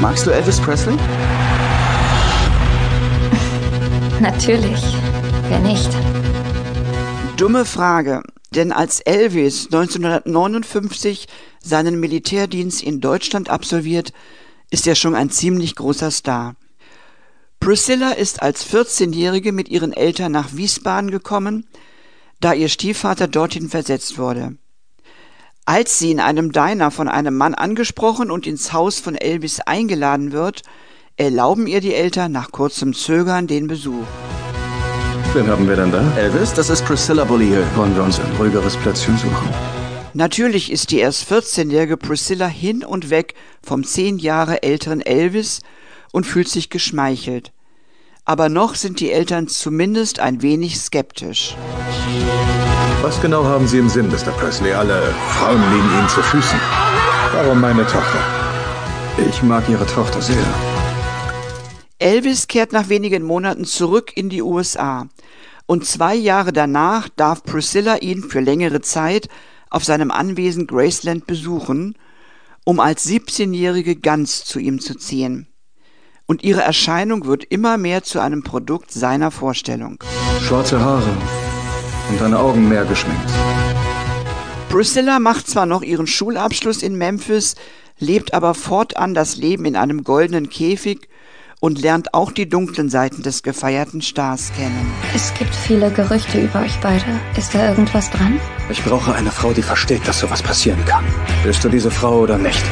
Magst 0.00 0.26
du 0.26 0.30
Elvis 0.30 0.58
Presley? 0.58 0.96
Natürlich. 4.18 4.80
Wer 5.48 5.58
nicht? 5.58 5.90
Dumme 7.36 7.66
Frage. 7.66 8.22
Denn 8.54 8.72
als 8.72 9.00
Elvis 9.00 9.66
1959 9.66 11.28
seinen 11.62 12.00
Militärdienst 12.00 12.82
in 12.82 13.02
Deutschland 13.02 13.50
absolviert, 13.50 14.14
ist 14.70 14.86
er 14.86 14.94
schon 14.94 15.14
ein 15.14 15.28
ziemlich 15.28 15.76
großer 15.76 16.10
Star. 16.10 16.56
Priscilla 17.60 18.12
ist 18.12 18.40
als 18.40 18.66
14-Jährige 18.66 19.52
mit 19.52 19.68
ihren 19.68 19.92
Eltern 19.92 20.32
nach 20.32 20.54
Wiesbaden 20.54 21.10
gekommen, 21.10 21.66
da 22.40 22.54
ihr 22.54 22.70
Stiefvater 22.70 23.28
dorthin 23.28 23.68
versetzt 23.68 24.16
wurde. 24.16 24.56
Als 25.72 26.00
sie 26.00 26.10
in 26.10 26.18
einem 26.18 26.50
Diner 26.50 26.90
von 26.90 27.06
einem 27.06 27.36
Mann 27.36 27.54
angesprochen 27.54 28.32
und 28.32 28.44
ins 28.44 28.72
Haus 28.72 28.98
von 28.98 29.14
Elvis 29.14 29.60
eingeladen 29.60 30.32
wird, 30.32 30.62
erlauben 31.16 31.68
ihr 31.68 31.80
die 31.80 31.94
Eltern 31.94 32.32
nach 32.32 32.50
kurzem 32.50 32.92
Zögern 32.92 33.46
den 33.46 33.68
Besuch. 33.68 34.04
Wen 35.32 35.46
haben 35.46 35.68
wir 35.68 35.76
denn 35.76 35.92
da? 35.92 36.02
Elvis, 36.16 36.52
das 36.54 36.70
ist 36.70 36.84
Priscilla 36.84 37.22
Beaulieu. 37.22 37.62
Wollen 37.76 37.94
wir 37.94 38.02
uns 38.02 38.18
ein 38.18 38.32
ruhigeres 38.36 38.76
Plätzchen 38.78 39.16
suchen? 39.16 39.48
Natürlich 40.12 40.72
ist 40.72 40.90
die 40.90 40.98
erst 40.98 41.30
14-jährige 41.30 41.96
Priscilla 41.96 42.48
hin 42.48 42.84
und 42.84 43.10
weg 43.10 43.34
vom 43.62 43.84
zehn 43.84 44.18
Jahre 44.18 44.64
älteren 44.64 45.00
Elvis 45.00 45.60
und 46.10 46.26
fühlt 46.26 46.48
sich 46.48 46.70
geschmeichelt. 46.70 47.52
Aber 48.24 48.48
noch 48.48 48.74
sind 48.74 48.98
die 48.98 49.12
Eltern 49.12 49.46
zumindest 49.46 50.18
ein 50.18 50.42
wenig 50.42 50.80
skeptisch. 50.80 51.54
Was 53.02 53.18
genau 53.22 53.44
haben 53.44 53.66
Sie 53.66 53.78
im 53.78 53.88
Sinn, 53.88 54.08
Mr. 54.08 54.30
Presley? 54.32 54.74
Alle 54.74 55.14
Frauen 55.30 55.62
liegen 55.72 55.98
Ihnen 55.98 56.08
zu 56.10 56.20
Füßen. 56.22 56.60
Warum 57.32 57.58
meine 57.58 57.86
Tochter? 57.86 58.18
Ich 59.26 59.42
mag 59.42 59.66
Ihre 59.70 59.86
Tochter 59.86 60.20
sehr. 60.20 60.36
Elvis 61.98 62.46
kehrt 62.46 62.72
nach 62.72 62.90
wenigen 62.90 63.22
Monaten 63.22 63.64
zurück 63.64 64.14
in 64.14 64.28
die 64.28 64.42
USA 64.42 65.08
und 65.64 65.86
zwei 65.86 66.14
Jahre 66.14 66.52
danach 66.52 67.08
darf 67.08 67.42
Priscilla 67.42 67.96
ihn 67.96 68.22
für 68.22 68.40
längere 68.40 68.82
Zeit 68.82 69.28
auf 69.70 69.82
seinem 69.82 70.10
Anwesen 70.10 70.66
Graceland 70.66 71.26
besuchen, 71.26 71.96
um 72.64 72.80
als 72.80 73.06
17-Jährige 73.06 73.96
ganz 73.96 74.44
zu 74.44 74.58
ihm 74.58 74.78
zu 74.78 74.94
ziehen. 74.94 75.46
Und 76.26 76.44
ihre 76.44 76.60
Erscheinung 76.60 77.24
wird 77.24 77.44
immer 77.44 77.78
mehr 77.78 78.02
zu 78.02 78.20
einem 78.20 78.42
Produkt 78.42 78.92
seiner 78.92 79.30
Vorstellung. 79.30 79.96
Schwarze 80.42 80.80
Haare 80.80 81.16
und 82.10 82.20
deine 82.20 82.38
Augen 82.38 82.68
mehr 82.68 82.84
geschminkt. 82.84 83.30
Priscilla 84.68 85.18
macht 85.18 85.48
zwar 85.48 85.66
noch 85.66 85.82
ihren 85.82 86.06
Schulabschluss 86.06 86.82
in 86.82 86.96
Memphis, 86.96 87.54
lebt 87.98 88.34
aber 88.34 88.54
fortan 88.54 89.14
das 89.14 89.36
Leben 89.36 89.64
in 89.64 89.76
einem 89.76 90.04
goldenen 90.04 90.48
Käfig 90.48 91.08
und 91.60 91.80
lernt 91.80 92.14
auch 92.14 92.32
die 92.32 92.48
dunklen 92.48 92.88
Seiten 92.88 93.22
des 93.22 93.42
gefeierten 93.42 94.00
Stars 94.00 94.52
kennen. 94.56 94.92
Es 95.14 95.32
gibt 95.34 95.54
viele 95.54 95.90
Gerüchte 95.90 96.40
über 96.40 96.62
euch 96.62 96.78
beide. 96.80 97.04
Ist 97.36 97.54
da 97.54 97.68
irgendwas 97.68 98.10
dran? 98.10 98.40
Ich 98.70 98.82
brauche 98.82 99.12
eine 99.14 99.30
Frau, 99.30 99.52
die 99.52 99.62
versteht, 99.62 100.06
dass 100.08 100.20
sowas 100.20 100.42
passieren 100.42 100.82
kann. 100.86 101.04
Bist 101.44 101.62
du 101.64 101.68
diese 101.68 101.90
Frau 101.90 102.20
oder 102.20 102.38
nicht? 102.38 102.62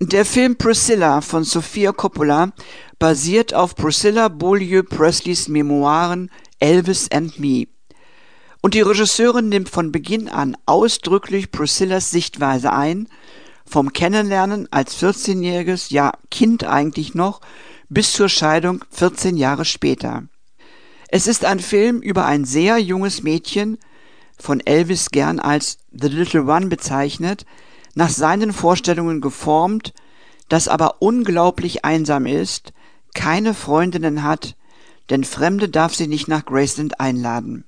Der 0.00 0.24
Film 0.24 0.56
Priscilla 0.56 1.20
von 1.20 1.44
Sofia 1.44 1.92
Coppola 1.92 2.52
basiert 2.98 3.54
auf 3.54 3.74
Priscilla 3.74 4.28
Beaulieu 4.28 4.82
Presleys 4.82 5.48
Memoiren 5.48 6.30
Elvis 6.58 7.10
and 7.10 7.38
Me. 7.38 7.66
Und 8.62 8.74
die 8.74 8.80
Regisseurin 8.80 9.48
nimmt 9.48 9.68
von 9.68 9.92
Beginn 9.92 10.28
an 10.28 10.56
ausdrücklich 10.66 11.50
Priscillas 11.50 12.10
Sichtweise 12.10 12.72
ein 12.72 13.08
vom 13.66 13.92
Kennenlernen 13.92 14.68
als 14.70 14.96
14-jähriges, 15.02 15.92
ja 15.92 16.12
Kind 16.30 16.64
eigentlich 16.64 17.14
noch, 17.14 17.40
bis 17.88 18.12
zur 18.12 18.28
Scheidung 18.28 18.84
14 18.90 19.36
Jahre 19.36 19.64
später. 19.64 20.24
Es 21.08 21.26
ist 21.26 21.44
ein 21.44 21.60
Film 21.60 22.00
über 22.00 22.26
ein 22.26 22.44
sehr 22.44 22.78
junges 22.78 23.22
Mädchen, 23.22 23.78
von 24.38 24.60
Elvis 24.60 25.10
gern 25.10 25.40
als 25.40 25.78
The 25.92 26.08
Little 26.08 26.44
One 26.44 26.66
bezeichnet, 26.66 27.46
nach 27.94 28.10
seinen 28.10 28.52
Vorstellungen 28.52 29.20
geformt, 29.20 29.94
das 30.48 30.68
aber 30.68 31.00
unglaublich 31.00 31.84
einsam 31.84 32.26
ist, 32.26 32.72
keine 33.14 33.54
Freundinnen 33.54 34.22
hat, 34.22 34.56
denn 35.10 35.24
Fremde 35.24 35.68
darf 35.68 35.94
sie 35.94 36.06
nicht 36.06 36.28
nach 36.28 36.44
Graceland 36.44 37.00
einladen. 37.00 37.64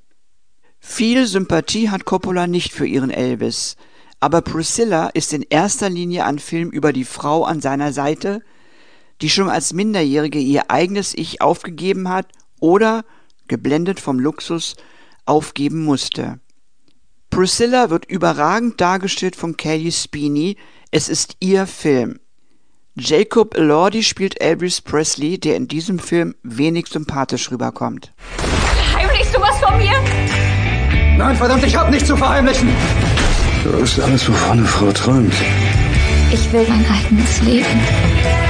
Viel 0.80 1.26
Sympathie 1.26 1.90
hat 1.90 2.04
Coppola 2.04 2.46
nicht 2.46 2.72
für 2.72 2.86
ihren 2.86 3.10
Elvis, 3.10 3.76
aber 4.20 4.42
Priscilla 4.42 5.08
ist 5.08 5.32
in 5.32 5.42
erster 5.42 5.90
Linie 5.90 6.24
ein 6.24 6.38
Film 6.38 6.70
über 6.70 6.92
die 6.92 7.04
Frau 7.04 7.44
an 7.44 7.60
seiner 7.60 7.92
Seite, 7.92 8.42
die 9.20 9.30
schon 9.30 9.48
als 9.48 9.72
Minderjährige 9.72 10.38
ihr 10.38 10.70
eigenes 10.70 11.14
Ich 11.14 11.40
aufgegeben 11.40 12.08
hat 12.08 12.26
oder, 12.60 13.04
geblendet 13.48 14.00
vom 14.00 14.18
Luxus, 14.18 14.76
aufgeben 15.26 15.84
musste. 15.84 16.40
Priscilla 17.30 17.90
wird 17.90 18.06
überragend 18.06 18.80
dargestellt 18.80 19.36
von 19.36 19.56
Kelly 19.56 19.92
Spini. 19.92 20.56
Es 20.90 21.08
ist 21.08 21.36
ihr 21.40 21.66
Film. 21.66 22.20
Jacob 22.96 23.56
Elordi 23.56 24.02
spielt 24.02 24.40
Elvis 24.40 24.80
Presley, 24.80 25.38
der 25.38 25.56
in 25.56 25.68
diesem 25.68 25.98
Film 25.98 26.34
wenig 26.42 26.88
sympathisch 26.88 27.50
rüberkommt. 27.50 28.12
Nein, 31.18 31.34
verdammt, 31.34 31.64
ich 31.64 31.76
hab 31.76 31.90
nichts 31.90 32.06
zu 32.06 32.16
verheimlichen. 32.16 32.68
Du 33.64 33.72
bist 33.72 34.00
alles, 34.00 34.28
wovon 34.28 34.58
eine 34.58 34.66
Frau 34.66 34.92
träumt. 34.92 35.34
Ich 36.30 36.52
will 36.52 36.64
mein 36.68 36.86
eigenes 36.88 37.42
Leben. 37.42 38.47